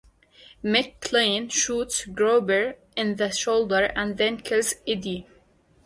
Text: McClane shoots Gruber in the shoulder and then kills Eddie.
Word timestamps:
McClane 0.63 1.51
shoots 1.51 2.05
Gruber 2.07 2.75
in 2.95 3.17
the 3.17 3.29
shoulder 3.31 3.91
and 3.95 4.17
then 4.17 4.39
kills 4.39 4.73
Eddie. 4.87 5.27